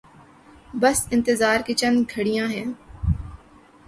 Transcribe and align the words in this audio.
بس 0.81 1.07
انتظار 1.11 1.59
کی 1.65 1.73
چند 1.73 2.05
گھڑیاں 2.15 2.47
ہیں۔ 2.47 2.65